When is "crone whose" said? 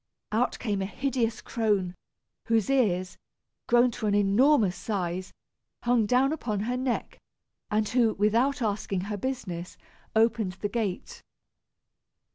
1.41-2.71